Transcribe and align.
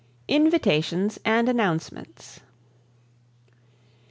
Invitations 0.27 1.19
and 1.23 1.47
Announcements. 1.47 2.39